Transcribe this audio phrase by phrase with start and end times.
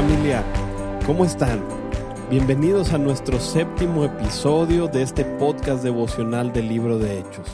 [0.00, 0.42] Familia,
[1.04, 1.62] ¿cómo están?
[2.30, 7.46] Bienvenidos a nuestro séptimo episodio de este podcast devocional del libro de Hechos.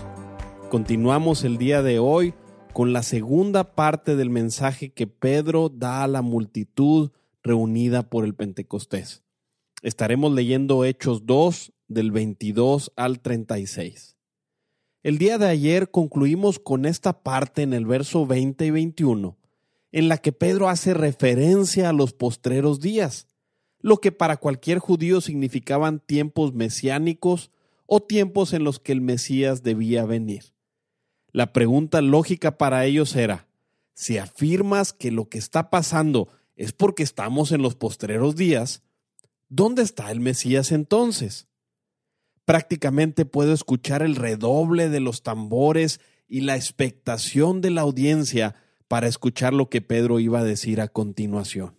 [0.70, 2.34] Continuamos el día de hoy
[2.72, 7.10] con la segunda parte del mensaje que Pedro da a la multitud
[7.42, 9.24] reunida por el Pentecostés.
[9.82, 14.16] Estaremos leyendo Hechos 2 del 22 al 36.
[15.02, 19.36] El día de ayer concluimos con esta parte en el verso 20 y 21,
[19.96, 23.28] en la que Pedro hace referencia a los postreros días,
[23.80, 27.50] lo que para cualquier judío significaban tiempos mesiánicos
[27.86, 30.52] o tiempos en los que el Mesías debía venir.
[31.32, 33.48] La pregunta lógica para ellos era,
[33.94, 38.82] si afirmas que lo que está pasando es porque estamos en los postreros días,
[39.48, 41.48] ¿dónde está el Mesías entonces?
[42.44, 48.56] Prácticamente puedo escuchar el redoble de los tambores y la expectación de la audiencia
[48.88, 51.76] para escuchar lo que Pedro iba a decir a continuación.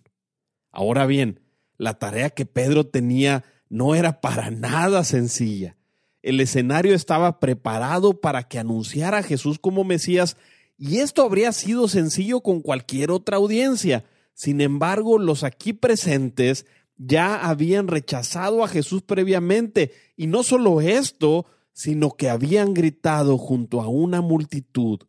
[0.70, 1.40] Ahora bien,
[1.76, 5.78] la tarea que Pedro tenía no era para nada sencilla
[6.22, 10.36] el escenario estaba preparado para que anunciara a Jesús como Mesías
[10.76, 14.04] y esto habría sido sencillo con cualquier otra audiencia.
[14.34, 21.46] Sin embargo, los aquí presentes ya habían rechazado a Jesús previamente y no solo esto,
[21.72, 25.00] sino que habían gritado junto a una multitud,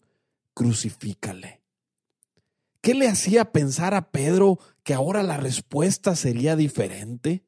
[0.53, 1.58] crucifícale.
[2.81, 7.43] ¿Qué le hacía pensar a Pedro que ahora la respuesta sería diferente?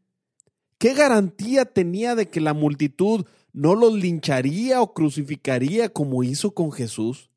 [0.77, 6.71] ¿Qué garantía tenía de que la multitud no los lincharía o crucificaría como hizo con
[6.71, 7.29] Jesús?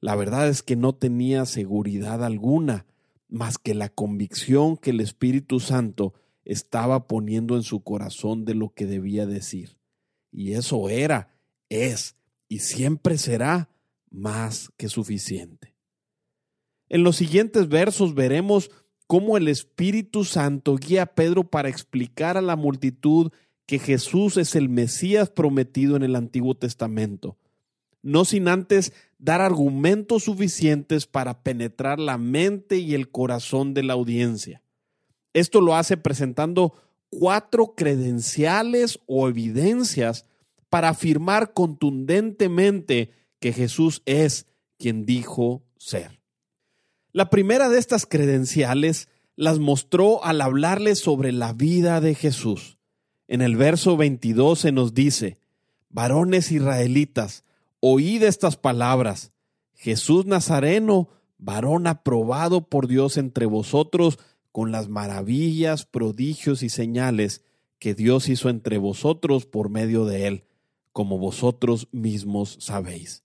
[0.00, 2.86] La verdad es que no tenía seguridad alguna,
[3.28, 6.12] más que la convicción que el Espíritu Santo
[6.44, 9.78] estaba poniendo en su corazón de lo que debía decir.
[10.30, 11.34] Y eso era,
[11.68, 12.14] es
[12.48, 13.70] y siempre será
[14.10, 15.75] más que suficiente.
[16.88, 18.70] En los siguientes versos veremos
[19.06, 23.32] cómo el Espíritu Santo guía a Pedro para explicar a la multitud
[23.66, 27.36] que Jesús es el Mesías prometido en el Antiguo Testamento,
[28.02, 33.94] no sin antes dar argumentos suficientes para penetrar la mente y el corazón de la
[33.94, 34.62] audiencia.
[35.32, 36.74] Esto lo hace presentando
[37.10, 40.24] cuatro credenciales o evidencias
[40.68, 43.10] para afirmar contundentemente
[43.40, 44.46] que Jesús es
[44.78, 46.20] quien dijo ser.
[47.16, 52.76] La primera de estas credenciales las mostró al hablarle sobre la vida de Jesús.
[53.26, 55.38] En el verso 22 se nos dice,
[55.88, 57.44] varones israelitas,
[57.80, 59.32] oíd estas palabras.
[59.72, 64.18] Jesús Nazareno, varón aprobado por Dios entre vosotros,
[64.52, 67.42] con las maravillas, prodigios y señales
[67.78, 70.44] que Dios hizo entre vosotros por medio de él,
[70.92, 73.22] como vosotros mismos sabéis.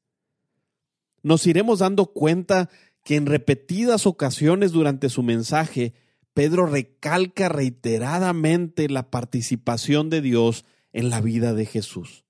[1.24, 2.70] Nos iremos dando cuenta
[3.04, 5.94] que en repetidas ocasiones durante su mensaje,
[6.34, 12.26] Pedro recalca reiteradamente la participación de Dios en la vida de Jesús.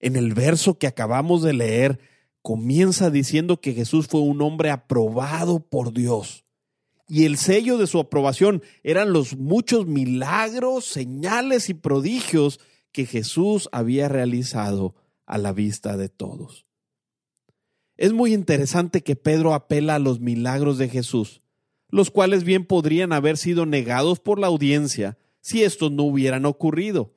[0.00, 2.00] En el verso que acabamos de leer,
[2.42, 6.44] comienza diciendo que Jesús fue un hombre aprobado por Dios.
[7.08, 12.58] Y el sello de su aprobación eran los muchos milagros, señales y prodigios
[12.90, 14.94] que Jesús había realizado
[15.26, 16.66] a la vista de todos.
[18.02, 21.42] Es muy interesante que Pedro apela a los milagros de Jesús
[21.92, 27.12] los cuales bien podrían haber sido negados por la audiencia si estos no hubieran ocurrido.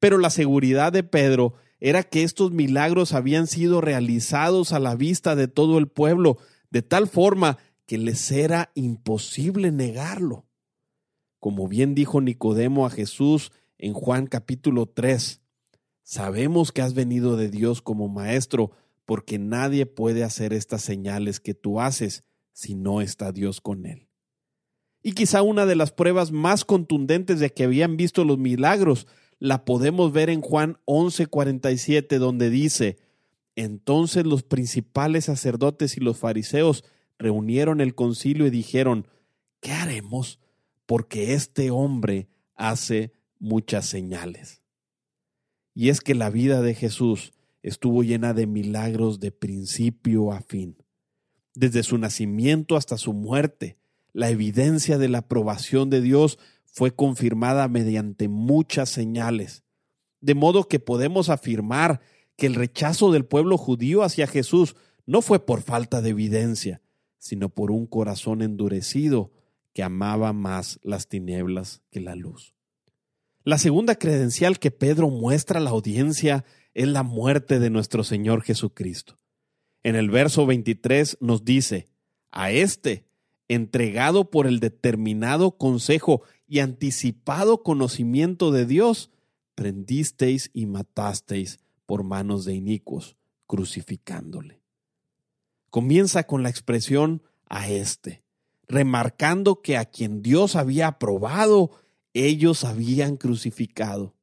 [0.00, 5.36] Pero la seguridad de Pedro era que estos milagros habían sido realizados a la vista
[5.36, 6.38] de todo el pueblo,
[6.70, 10.46] de tal forma que les era imposible negarlo.
[11.38, 15.42] Como bien dijo Nicodemo a Jesús en Juan capítulo 3,
[16.02, 18.70] sabemos que has venido de Dios como maestro,
[19.06, 24.08] porque nadie puede hacer estas señales que tú haces si no está Dios con él.
[25.02, 29.06] Y quizá una de las pruebas más contundentes de que habían visto los milagros
[29.38, 32.98] la podemos ver en Juan 11:47, donde dice,
[33.54, 36.84] entonces los principales sacerdotes y los fariseos
[37.18, 39.06] reunieron el concilio y dijeron,
[39.60, 40.40] ¿qué haremos?
[40.86, 44.62] Porque este hombre hace muchas señales.
[45.74, 47.32] Y es que la vida de Jesús
[47.66, 50.76] estuvo llena de milagros de principio a fin.
[51.52, 53.76] Desde su nacimiento hasta su muerte,
[54.12, 59.64] la evidencia de la aprobación de Dios fue confirmada mediante muchas señales.
[60.20, 62.00] De modo que podemos afirmar
[62.36, 66.82] que el rechazo del pueblo judío hacia Jesús no fue por falta de evidencia,
[67.18, 69.32] sino por un corazón endurecido
[69.72, 72.54] que amaba más las tinieblas que la luz.
[73.42, 76.44] La segunda credencial que Pedro muestra a la audiencia
[76.76, 79.16] es la muerte de nuestro Señor Jesucristo.
[79.82, 81.88] En el verso 23 nos dice,
[82.30, 83.06] a este,
[83.48, 89.10] entregado por el determinado consejo y anticipado conocimiento de Dios,
[89.54, 94.60] prendisteis y matasteis por manos de inicuos, crucificándole.
[95.70, 98.22] Comienza con la expresión a este,
[98.68, 101.70] remarcando que a quien Dios había aprobado,
[102.12, 104.15] ellos habían crucificado.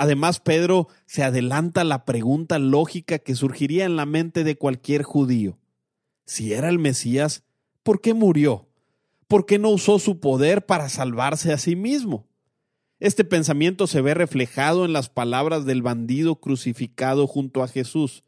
[0.00, 5.58] Además, Pedro se adelanta la pregunta lógica que surgiría en la mente de cualquier judío.
[6.24, 7.42] Si era el Mesías,
[7.82, 8.68] ¿por qué murió?
[9.26, 12.28] ¿Por qué no usó su poder para salvarse a sí mismo?
[13.00, 18.22] Este pensamiento se ve reflejado en las palabras del bandido crucificado junto a Jesús.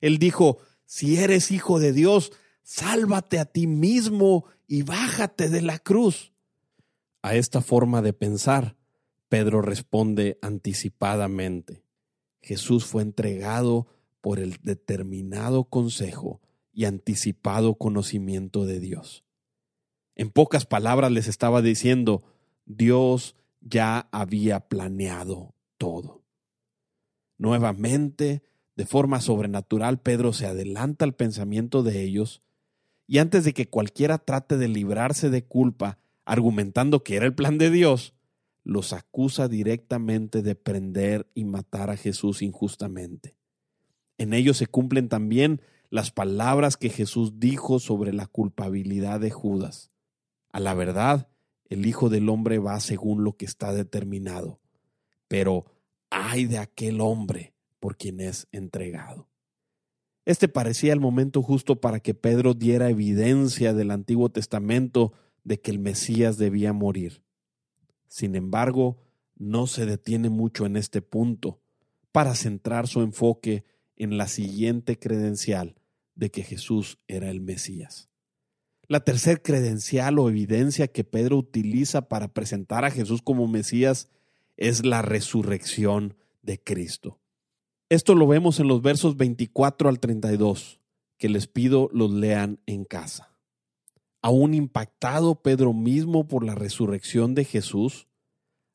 [0.00, 2.30] Él dijo, si eres hijo de Dios,
[2.62, 6.32] sálvate a ti mismo y bájate de la cruz.
[7.20, 8.76] A esta forma de pensar,
[9.30, 11.84] Pedro responde anticipadamente.
[12.42, 13.86] Jesús fue entregado
[14.20, 16.40] por el determinado consejo
[16.72, 19.24] y anticipado conocimiento de Dios.
[20.16, 22.24] En pocas palabras les estaba diciendo,
[22.66, 26.24] Dios ya había planeado todo.
[27.38, 28.42] Nuevamente,
[28.74, 32.42] de forma sobrenatural, Pedro se adelanta al pensamiento de ellos
[33.06, 37.58] y antes de que cualquiera trate de librarse de culpa, argumentando que era el plan
[37.58, 38.12] de Dios,
[38.70, 43.34] los acusa directamente de prender y matar a Jesús injustamente.
[44.16, 49.90] En ellos se cumplen también las palabras que Jesús dijo sobre la culpabilidad de Judas.
[50.52, 51.26] A la verdad,
[51.68, 54.60] el Hijo del Hombre va según lo que está determinado,
[55.26, 55.64] pero
[56.08, 59.28] ay de aquel hombre por quien es entregado.
[60.24, 65.12] Este parecía el momento justo para que Pedro diera evidencia del Antiguo Testamento
[65.42, 67.24] de que el Mesías debía morir.
[68.10, 68.98] Sin embargo,
[69.36, 71.60] no se detiene mucho en este punto
[72.10, 73.64] para centrar su enfoque
[73.96, 75.76] en la siguiente credencial
[76.16, 78.10] de que Jesús era el Mesías.
[78.88, 84.08] La tercer credencial o evidencia que Pedro utiliza para presentar a Jesús como Mesías
[84.56, 87.20] es la resurrección de Cristo.
[87.88, 90.80] Esto lo vemos en los versos 24 al 32,
[91.16, 93.29] que les pido los lean en casa.
[94.22, 98.06] Aún impactado Pedro mismo por la resurrección de Jesús,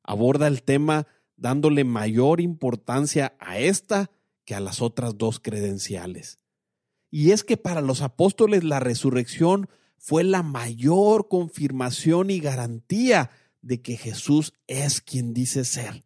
[0.03, 1.07] aborda el tema
[1.37, 4.11] dándole mayor importancia a esta
[4.45, 6.39] que a las otras dos credenciales.
[7.11, 13.31] Y es que para los apóstoles la resurrección fue la mayor confirmación y garantía
[13.61, 16.03] de que Jesús es quien dice ser.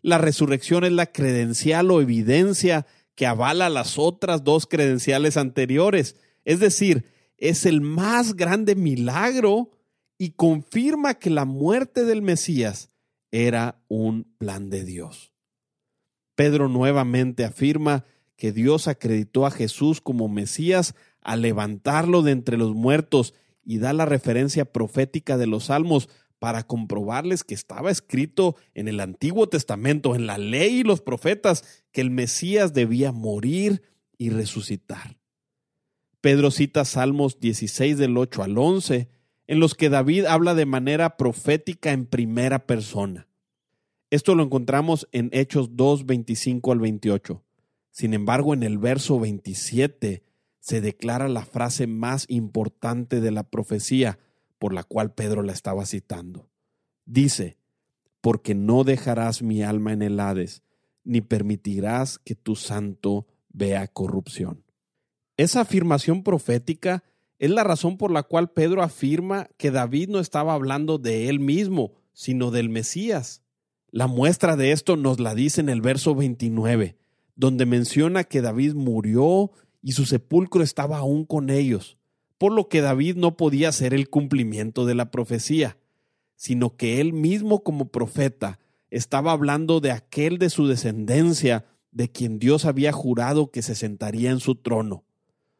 [0.00, 6.60] La resurrección es la credencial o evidencia que avala las otras dos credenciales anteriores, es
[6.60, 7.04] decir,
[7.38, 9.70] es el más grande milagro
[10.18, 12.90] y confirma que la muerte del Mesías
[13.30, 15.32] era un plan de Dios.
[16.34, 18.04] Pedro nuevamente afirma
[18.36, 23.92] que Dios acreditó a Jesús como Mesías a levantarlo de entre los muertos y da
[23.92, 26.08] la referencia profética de los salmos
[26.38, 31.84] para comprobarles que estaba escrito en el Antiguo Testamento, en la ley y los profetas,
[31.92, 33.82] que el Mesías debía morir
[34.16, 35.17] y resucitar.
[36.20, 39.08] Pedro cita Salmos 16 del 8 al 11,
[39.46, 43.28] en los que David habla de manera profética en primera persona.
[44.10, 47.44] Esto lo encontramos en Hechos 2, 25 al 28.
[47.90, 50.24] Sin embargo, en el verso 27
[50.58, 54.18] se declara la frase más importante de la profecía
[54.58, 56.48] por la cual Pedro la estaba citando.
[57.06, 57.58] Dice,
[58.20, 60.62] porque no dejarás mi alma en el Hades,
[61.04, 64.64] ni permitirás que tu santo vea corrupción.
[65.38, 67.04] Esa afirmación profética
[67.38, 71.38] es la razón por la cual Pedro afirma que David no estaba hablando de él
[71.38, 73.44] mismo, sino del Mesías.
[73.92, 76.96] La muestra de esto nos la dice en el verso 29,
[77.36, 81.98] donde menciona que David murió y su sepulcro estaba aún con ellos,
[82.36, 85.78] por lo que David no podía hacer el cumplimiento de la profecía,
[86.34, 88.58] sino que él mismo como profeta
[88.90, 94.32] estaba hablando de aquel de su descendencia, de quien Dios había jurado que se sentaría
[94.32, 95.04] en su trono.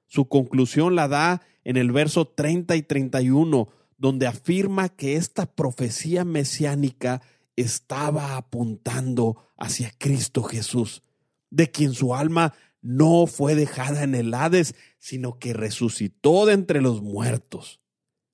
[0.09, 6.25] Su conclusión la da en el verso 30 y 31, donde afirma que esta profecía
[6.25, 7.23] mesiánica
[7.57, 11.03] estaba apuntando hacia Cristo Jesús,
[11.51, 16.81] de quien su alma no fue dejada en el Hades, sino que resucitó de entre
[16.81, 17.81] los muertos.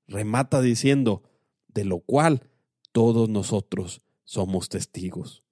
[0.07, 1.23] remata diciendo,
[1.69, 2.43] de lo cual
[2.93, 5.45] todos nosotros somos testigos.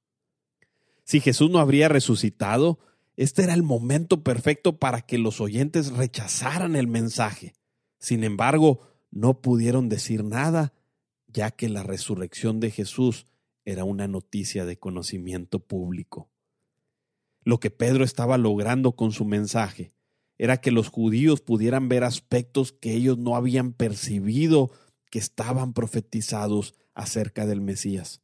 [1.05, 2.79] Si Jesús no habría resucitado,
[3.17, 7.55] este era el momento perfecto para que los oyentes rechazaran el mensaje.
[7.99, 10.73] Sin embargo, no pudieron decir nada,
[11.27, 13.27] ya que la resurrección de Jesús
[13.65, 16.31] era una noticia de conocimiento público.
[17.45, 19.93] Lo que Pedro estaba logrando con su mensaje
[20.39, 24.71] era que los judíos pudieran ver aspectos que ellos no habían percibido
[25.11, 28.23] que estaban profetizados acerca del Mesías.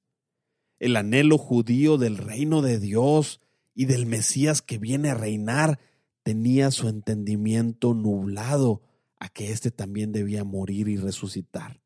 [0.79, 3.41] El anhelo judío del reino de Dios
[3.79, 5.79] y del Mesías que viene a reinar
[6.25, 8.83] tenía su entendimiento nublado
[9.21, 11.81] a que éste también debía morir y resucitar.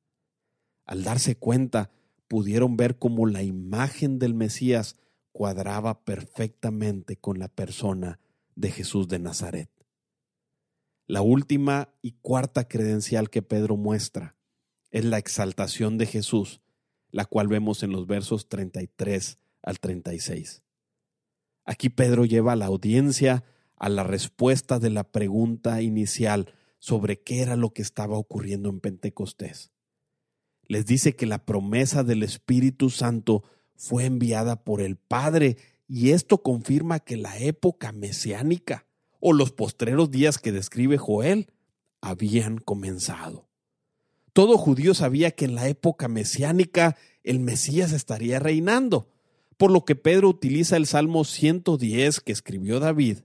[0.86, 1.90] Al darse cuenta,
[2.28, 4.96] pudieron ver cómo la imagen del Mesías
[5.32, 8.20] cuadraba perfectamente con la persona
[8.54, 9.68] de Jesús de Nazaret.
[11.06, 14.34] La última y cuarta credencial que Pedro muestra
[14.90, 16.62] es la exaltación de Jesús,
[17.10, 20.62] la cual vemos en los versos 33 al 36.
[21.64, 23.44] Aquí Pedro lleva a la audiencia
[23.76, 28.80] a la respuesta de la pregunta inicial sobre qué era lo que estaba ocurriendo en
[28.80, 29.72] Pentecostés.
[30.66, 33.42] Les dice que la promesa del Espíritu Santo
[33.74, 35.56] fue enviada por el Padre
[35.88, 38.86] y esto confirma que la época mesiánica
[39.20, 41.50] o los postreros días que describe Joel
[42.00, 43.48] habían comenzado.
[44.32, 49.08] Todo judío sabía que en la época mesiánica el Mesías estaría reinando,
[49.56, 53.18] por lo que Pedro utiliza el Salmo 110 que escribió David,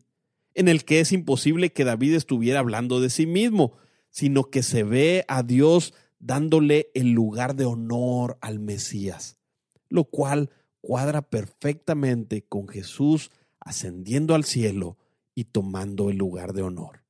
[0.53, 3.77] en el que es imposible que David estuviera hablando de sí mismo,
[4.09, 9.37] sino que se ve a Dios dándole el lugar de honor al Mesías,
[9.89, 10.49] lo cual
[10.81, 14.97] cuadra perfectamente con Jesús ascendiendo al cielo
[15.35, 17.03] y tomando el lugar de honor.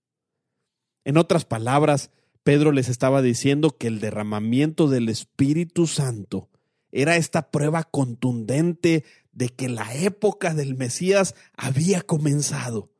[1.05, 2.11] En otras palabras,
[2.43, 6.49] Pedro les estaba diciendo que el derramamiento del Espíritu Santo
[6.97, 12.91] era esta prueba contundente de que la época del Mesías había comenzado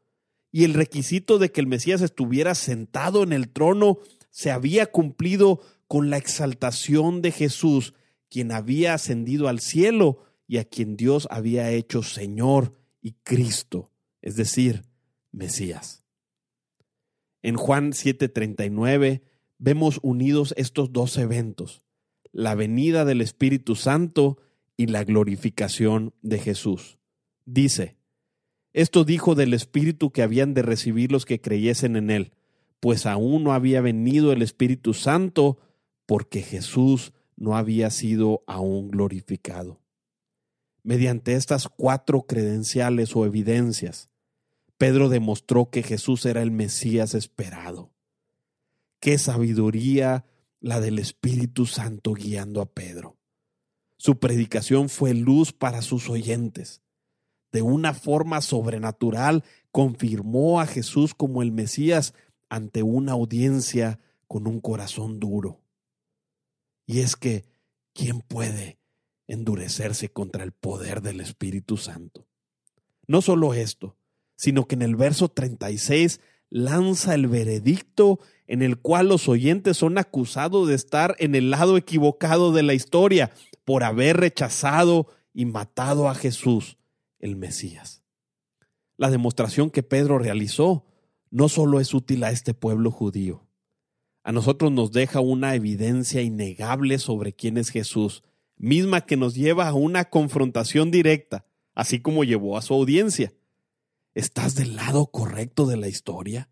[0.51, 3.97] y el requisito de que el Mesías estuviera sentado en el trono
[4.29, 7.95] se había cumplido con la exaltación de Jesús,
[8.29, 14.35] quien había ascendido al cielo y a quien Dios había hecho Señor y Cristo, es
[14.35, 14.83] decir,
[15.31, 16.03] Mesías.
[17.41, 19.23] En Juan 7:39
[19.57, 21.86] vemos unidos estos dos eventos,
[22.37, 24.37] la venida del Espíritu Santo
[24.77, 26.99] y la glorificación de Jesús.
[27.45, 27.97] Dice,
[28.73, 32.33] esto dijo del Espíritu que habían de recibir los que creyesen en él,
[32.79, 35.57] pues aún no había venido el Espíritu Santo,
[36.05, 39.81] porque Jesús no había sido aún glorificado.
[40.83, 44.11] Mediante estas cuatro credenciales o evidencias,
[44.77, 47.89] Pedro demostró que Jesús era el Mesías esperado.
[48.99, 50.23] Qué sabiduría
[50.59, 53.17] la del Espíritu Santo guiando a Pedro.
[53.97, 56.81] Su predicación fue luz para sus oyentes.
[57.51, 62.13] De una forma sobrenatural confirmó a Jesús como el Mesías
[62.49, 65.61] ante una audiencia con un corazón duro.
[66.85, 67.45] Y es que,
[67.93, 68.79] ¿quién puede
[69.27, 72.27] endurecerse contra el poder del Espíritu Santo?
[73.07, 73.97] No solo esto,
[74.35, 79.97] sino que en el verso 36 lanza el veredicto en el cual los oyentes son
[79.97, 83.31] acusados de estar en el lado equivocado de la historia
[83.65, 86.77] por haber rechazado y matado a Jesús,
[87.19, 88.03] el Mesías.
[88.95, 90.85] La demostración que Pedro realizó
[91.29, 93.47] no solo es útil a este pueblo judío,
[94.27, 98.23] a nosotros nos deja una evidencia innegable sobre quién es Jesús,
[98.57, 103.31] misma que nos lleva a una confrontación directa, así como llevó a su audiencia.
[104.17, 106.49] ¿Estás del lado correcto de la historia?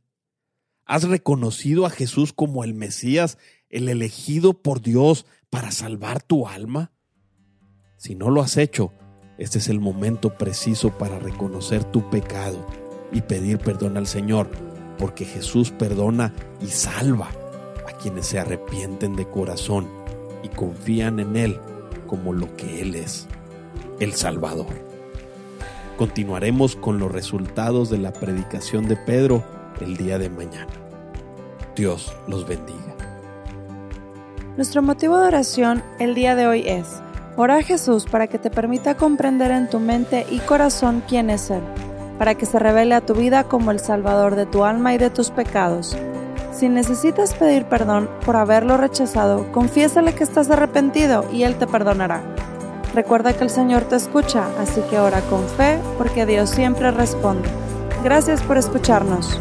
[0.85, 6.91] ¿Has reconocido a Jesús como el Mesías, el elegido por Dios para salvar tu alma?
[7.97, 8.93] Si no lo has hecho,
[9.39, 12.67] este es el momento preciso para reconocer tu pecado
[13.11, 14.51] y pedir perdón al Señor,
[14.99, 17.31] porque Jesús perdona y salva
[17.87, 19.89] a quienes se arrepienten de corazón
[20.43, 21.59] y confían en Él
[22.05, 23.27] como lo que Él es,
[23.99, 24.94] el Salvador.
[25.97, 29.43] Continuaremos con los resultados de la predicación de Pedro
[29.79, 30.67] el día de mañana.
[31.73, 32.95] Dios los bendiga.
[34.57, 37.01] Nuestro motivo de oración el día de hoy es
[37.37, 41.49] orar a Jesús para que te permita comprender en tu mente y corazón quién es
[41.49, 41.63] Él,
[42.17, 45.09] para que se revele a tu vida como el Salvador de tu alma y de
[45.09, 45.97] tus pecados.
[46.51, 52.34] Si necesitas pedir perdón por haberlo rechazado, confiésale que estás arrepentido y Él te perdonará.
[52.95, 57.49] Recuerda que el Señor te escucha, así que ora con fe porque Dios siempre responde.
[58.05, 59.37] Gracias por escucharnos.